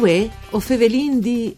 [0.00, 1.52] Uè, o fevelin di...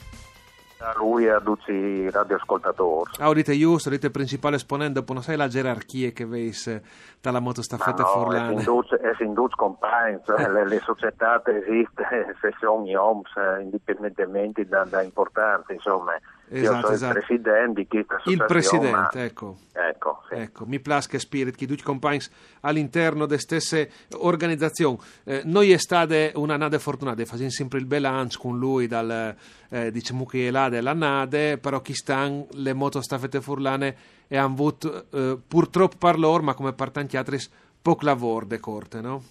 [0.83, 3.13] a lui e a tutti i radioascoltatori.
[3.21, 6.81] Audite giusto, dite principale esponente, dopo non sai la gerarchia che veis
[7.21, 8.61] dalla motostaffetta no, furlana.
[8.61, 12.09] È sin duce compagni, cioè, le, le, società esistono,
[12.41, 16.15] se sono IOMS, eh, indipendentemente da, da importanza, insomma.
[16.49, 17.19] Esatto, Io esatto.
[17.19, 19.11] il presidente di questa Il presidente, ma...
[19.13, 19.57] ecco.
[19.73, 20.35] Ecco, sì.
[20.35, 22.21] ecco, mi plasca spirit che tutti compagni
[22.61, 24.99] all'interno delle stesse organizzazioni.
[25.25, 29.35] Eh, noi è stata una nade fortunata, facciamo sempre il bilancio con lui dal,
[29.71, 33.97] eh, diciamo che è là della nade, però chi stanno le motostaffette furlane
[34.29, 37.39] e hanno avuto eh, purtroppo per loro, ma come per tanti altri,
[37.81, 39.23] poco lavoro de corte, no?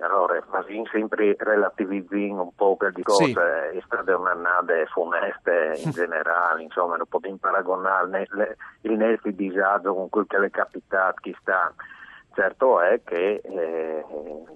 [0.00, 3.32] Allora, ma sempre relativizzando un po' per di cose, Sì.
[3.32, 10.08] è stata un'annata funeste in generale, insomma, non possiamo paragonare le- il nostro disagio con
[10.10, 11.72] quel che le è capitato chi sta.
[12.34, 14.04] Certo è che eh,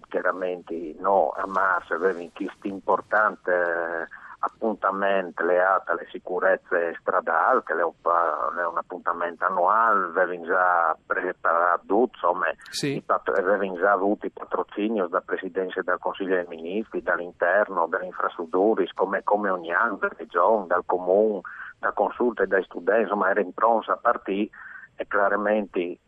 [0.08, 4.06] chiaramente no, a Mars aveva questo importante eh,
[4.40, 12.96] appuntamento legato alle sicurezze stradali, che è un, appuntamento annuale, aveva già preparato, insomma, Sì.
[12.96, 18.06] i pat- aveva già avuto i patrocini da Presidenza del Consiglio dei Ministri, dall'interno, dalle
[18.06, 21.40] infrastrutture, come, come ogni anno, dalla Regione, dal Comune,
[21.78, 24.50] da consulte dai studenti, insomma era in pronta a partire
[24.96, 25.98] e chiaramente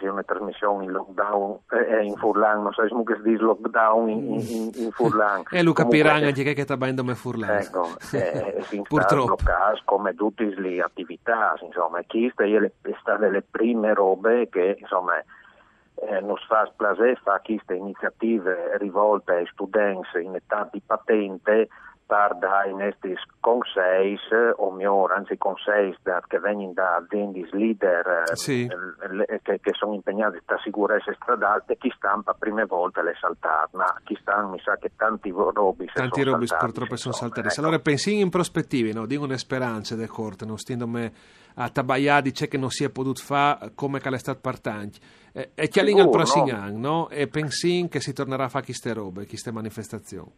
[0.00, 4.34] è una trasmissione in lockdown eh, in Furlan, non so se si dice lockdown in,
[4.34, 5.44] in, in Furlan.
[5.48, 7.60] E lo capiranno anche che sta bendo me furlane.
[7.60, 9.36] Ecco, eh, si Purtroppo.
[9.36, 16.20] bloccati come tutte le attività, insomma, queste sono state le prime robe che, insomma, eh,
[16.20, 21.68] non fa piacere fare queste iniziative rivolte ai studenti in età di patente
[22.10, 24.18] per dare i nostri consigli,
[24.56, 28.64] o meglio, anzi consigli da- che vengono da aziende leader eh, Sì.
[28.66, 33.76] eh, che, che sono impegnati da sicurezza stradale e chi stampa prime volte le saltate,
[33.76, 37.46] ma chi sta mi sa che tanti robi Tanti robi purtroppo sono saltati.
[37.46, 37.60] ecco.
[37.60, 39.06] Allora pensi in prospettive, no?
[39.06, 41.12] dico una speranza de corte, non stendo me
[41.54, 44.98] a tabaiare di ciò che non si è potuto fare come che è stato partante.
[45.32, 46.56] Eh, e chialin al prossimo no?
[46.56, 47.08] anno, no?
[47.08, 50.32] E pensi che si tornerà a fare queste robe, queste manifestazioni.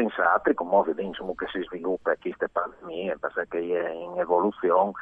[0.00, 4.92] Sensati, come vediamo che si sviluppa queste pandemie, perché è in evoluzione,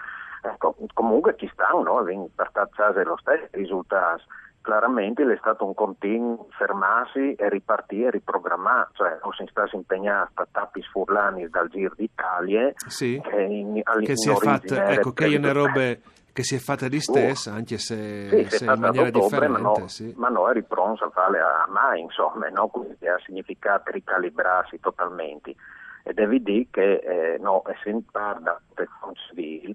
[0.43, 2.29] ecco, comunque chi stanno, no?
[2.35, 4.23] Per tacciare lo stesso risultato.
[4.61, 10.33] Claramente è stato un continuo fermarsi e ripartire e riprogrammare, cioè o si sta impegnati
[10.35, 13.19] a tappi sfurlani dal Giro d'Italia Sì.
[13.23, 16.01] che, in, Che in si è fatta, ecco, che è una robe
[16.39, 19.81] che si è fatta di stessa, anche se, Sì, se in maniera ottobre, ma, differente.
[19.81, 20.15] no, sì.
[20.17, 22.69] ma noi eri pronti a fare a mai, insomma, no?
[22.69, 25.57] quindi ha significato ricalibrarsi totalmente.
[26.05, 29.75] E devi dire che eh, no, essendo parte da protezione civile,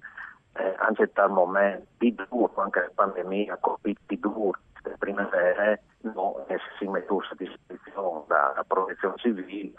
[0.54, 5.82] eh, anche tal momento di duro, anche la pandemia, colpito di duro, le primavere,
[6.14, 9.72] no, e si mettesse a disposizione da, da protezione civile,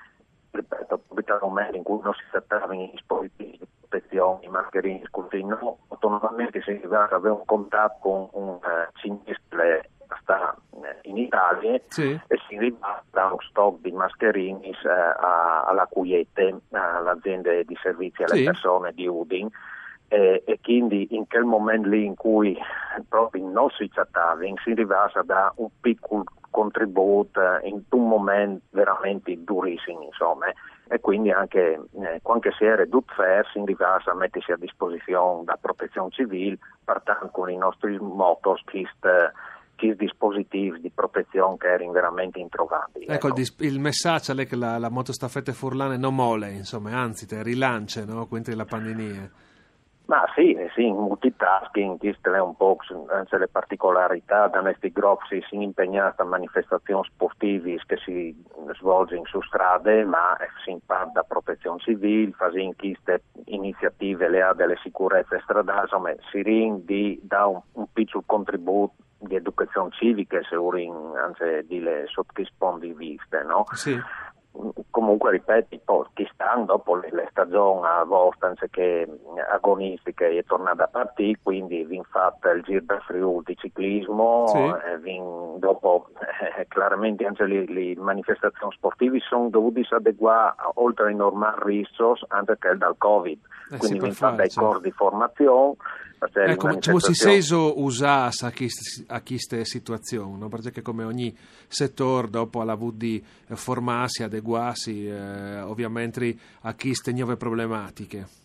[0.51, 3.64] ripeto, proprio dal momento in cui non si trattava in dispositivi
[3.95, 8.55] di protezione, i mascherini, così, no, autonomamente si arrivava ad avere un contatto con un
[8.63, 9.89] eh, cinese
[10.21, 12.19] sta eh, in Italia Sì.
[12.27, 12.77] e si
[13.11, 18.43] da uno stock di mascherini eh, alla Cuiete, all'azienda di servizi alle Sì.
[18.43, 19.49] persone di Udin.
[20.07, 22.55] E, e quindi in quel momento lì in cui
[23.09, 28.65] proprio non si trattava, si arrivava a dare un piccolo contributo eh, in un momento
[28.69, 30.45] veramente durissimo, insomma.
[30.87, 35.43] E quindi anche eh, quando si era tutto fair, si arrivava a mettersi a disposizione
[35.43, 42.39] da protezione civile, pertanto con i nostri motos, questi dispositivi di protezione che erano veramente
[42.39, 43.07] introvabili.
[43.07, 47.25] Ecco, il, dis- il messaggio è che la, la motostaffetta furlane non mole, insomma, anzi,
[47.25, 48.27] te rilancia, no?
[48.27, 49.31] Quindi la pandemia.
[50.07, 52.77] Ma sì, eh sì, in multitasking, queste è un po'
[53.37, 58.45] le particolarità da questi gruppi si impegnano a manifestazioni sportive che si
[58.77, 64.77] svolgono su strade, ma si impara da protezione civile, fanno queste iniziative le ha delle
[64.83, 71.15] sicurezze stradali, insomma si rende da un, un piccolo contributo di educazione civica, se uno
[71.15, 73.65] anzi di le sottorispondi viste, no?
[73.71, 73.99] Sì
[74.89, 79.07] comunque ripeti, Pakistan dopo le, le stagioni abbastanza che
[79.53, 84.57] agonistiche è tornata a partire, quindi vi fatto il Giro del Friuli di ciclismo, sì.
[84.57, 86.07] eh, vin, dopo
[86.57, 92.57] eh, chiaramente anche le, le, manifestazioni sportive sono dovute adeguare oltre ai normali rischi anche
[92.77, 93.39] dal Covid,
[93.71, 95.75] eh, quindi vi fatto dei corsi di formazione
[96.33, 98.31] Ecco, come si seso usare
[99.07, 100.49] a queste situazioni, no?
[100.49, 101.35] perché come ogni
[101.67, 108.43] settore dopo ha avuto di formarsi, adeguarsi, eh, ovviamente a queste nuove problematiche.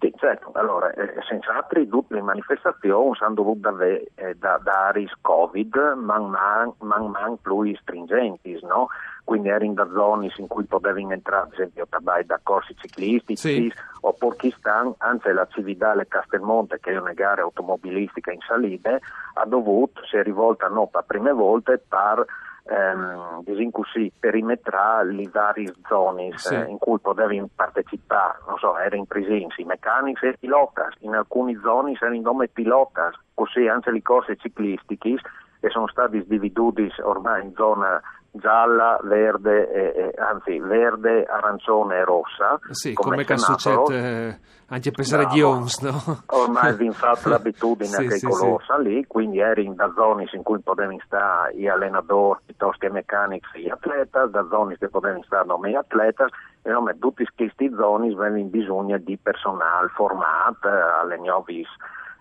[0.00, 4.92] Sì, certo, allora, eh, senza altri tutte le manifestazioni hanno dovuto avere eh, da, da
[5.20, 8.88] Covid man man, man, man più stringenti, no?
[9.28, 13.72] quindi erano da zone in cui potevano entrare, ad esempio, tabai da corsi ciclistici, sì.
[14.00, 19.00] oppure Chistan, anzi la Cividale Castelmonte, che è una gara automobilistica in salite,
[19.34, 22.24] ha dovuto, si è rivolta no, per prime volte per
[22.68, 26.54] ehm, così, perimetrare le varie zone sì.
[26.54, 31.14] eh, in cui potevi partecipare, non so, erano presenza i meccanici e i pilota, in
[31.14, 35.16] alcune zone erano nome pilota, così anche le corse ciclistiche
[35.60, 38.00] che sono stati dividuti ormai in zona
[38.38, 42.58] gialla, verde, eh, anzi verde, arancione e rossa.
[42.70, 44.38] Sì, come, come succede eh,
[44.68, 46.22] anche per essere di ONS, no?
[46.26, 48.82] Ormai vi fatto l'abitudine sì, che sì, colore sì.
[48.82, 53.46] lì, quindi eri in da zone in cui potevano stare gli allenatori piuttosto che meccanici
[53.54, 56.22] e gli atleti, da zone che potevano stare non gli atleti,
[56.62, 61.64] e non tutti questi zone avevano bisogno di personale formato alle nuove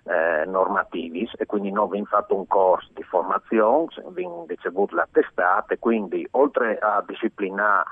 [0.08, 5.74] eh, normativi e quindi noi abbiamo fatto un corso di formazione, abbiamo ricevuto la testata
[5.74, 7.84] e quindi oltre a disciplinare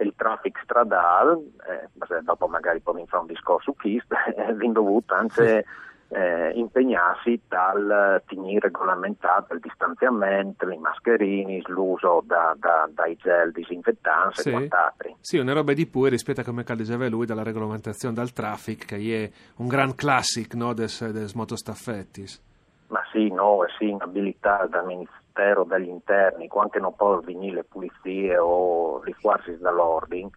[0.00, 1.38] il traffico stradale,
[1.68, 5.64] eh, dopo magari poi fare un discorso su KIST, abbiamo dovuto anche
[6.08, 14.40] eh, impegnarsi dal TINI regolamentato, il distanziamento, i mascherini, l'uso da, da, dai gel disinfettanti
[14.40, 14.48] sì.
[14.48, 15.16] e quant'altro.
[15.20, 19.24] Sì, una roba di più rispetto a come diceva lui dalla regolamentazione dal traffico, che
[19.24, 22.46] è un gran classic no, des, des motostaffettis.
[22.88, 28.38] Ma sì, no, sì, abilità dal Ministero degli Interni, quando non può venire le pulizie
[28.38, 30.30] o i forze dall'ordine,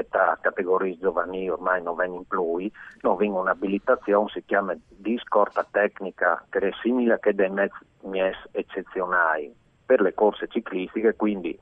[0.00, 2.70] che tra categorie giovanili ormai non vengono più,
[3.00, 9.54] non viene un'abilitazione, si chiama discorta tecnica, che è simile a che dei mezzi eccezionali
[9.84, 11.58] per le corse ciclistiche, quindi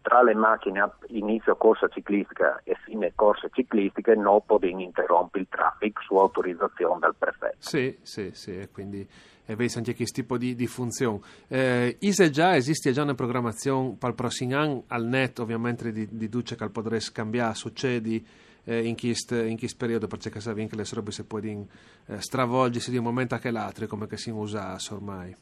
[0.00, 5.48] tra le macchine a inizio corsa ciclistica e fine corsa ciclistica non possono interrompere il
[5.50, 7.56] traffico su autorizzazione del prefetto.
[7.58, 9.06] Sì, sì, sì, quindi
[9.50, 11.20] e vedi anche questo tipo di, di funzione.
[11.48, 16.06] Eh, Ise già esiste già una programmazione per il prossimo anno, al net ovviamente di,
[16.10, 18.24] di Duce che potresti cambiare, succedi
[18.64, 19.36] eh, in questo
[19.78, 21.66] periodo, perché sai che le robe si possono
[22.08, 25.34] eh, stravolgersi di un momento a che l'altro, come che si usa ormai.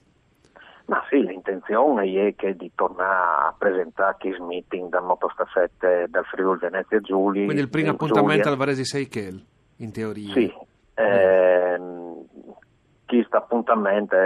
[0.85, 6.61] Ma sì, l'intenzione è che di tornare a presentare Kiss Meeting dal motostaffette del Friuli
[6.61, 7.45] Venezia Giulia.
[7.45, 8.51] Quindi il primo appuntamento Giulia.
[8.53, 9.45] al Varese Seichel,
[9.79, 10.33] in teoria.
[10.33, 10.53] Sì,
[10.95, 11.96] ehm,
[13.07, 14.17] questo appuntamento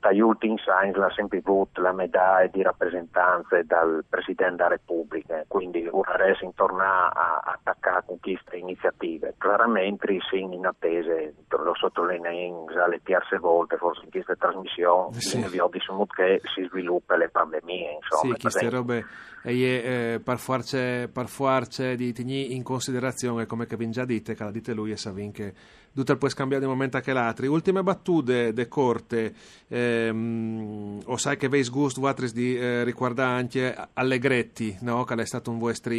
[0.00, 5.86] dagli ultimi signs l'ha sempre avuto la medaglia di rappresentanza dal Presidente della Repubblica, quindi
[5.90, 9.34] ora adesso tornare a attaccare con queste iniziative.
[9.38, 11.12] Chiaramente siamo in attesa,
[11.48, 15.38] lo sottolineo le diverse volte, forse in queste trasmissioni, sì.
[15.48, 17.98] vi ho detto che si sviluppa le pandemie.
[18.02, 19.04] Insomma, sì, queste robe
[19.46, 24.34] e eh, per farci, per farci di tenere in considerazione, come che vi già dite,
[24.34, 25.54] che la dite lui e Savin che
[25.94, 27.48] tutto può scambiare di momento anche l'altro.
[27.48, 29.32] Ultime battute de corte,
[29.68, 35.04] ehm, o sai che veis gusto vostri di eh, riguardare anche Allegretti, no?
[35.04, 35.94] che è stato un vostro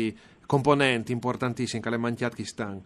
[0.46, 2.82] componente importantissimo, che l'è manchiato chi stanno.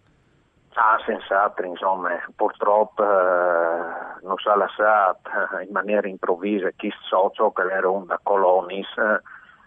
[0.74, 5.28] Ah, senz'altro, insomma, purtroppo eh, non è lasciato
[5.66, 9.20] in maniera improvvisa chi socio che era un da Colonis, eh,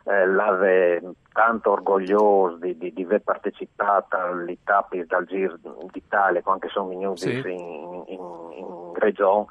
[0.05, 1.01] l'ave
[1.33, 5.57] tanto orgoglioso di, di, di aver partecipato alle tappe dal Giro
[5.91, 7.51] d'Italia, quando sono venuti sì.
[7.51, 8.19] in, in,
[8.57, 9.45] in regione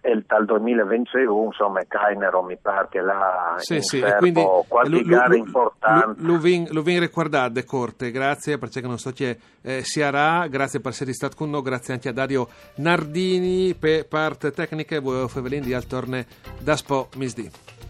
[0.00, 5.02] e dal 2021 insomma Cainero mi pare che là sì, sì, e quindi qualche lu,
[5.04, 6.20] gara importante.
[6.20, 8.10] lo vin ricordate Corte?
[8.10, 10.46] Grazie perché non so che eh, si arà.
[10.48, 14.98] Grazie per essere stato con noi grazie anche a Dario Nardini per parte tecnica e
[14.98, 16.26] voi Fevelin di Altorne
[16.60, 17.83] da Spo Misdi